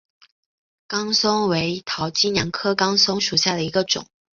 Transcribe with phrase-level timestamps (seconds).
[0.87, 4.07] 岗松为桃金娘科岗松属下的一个种。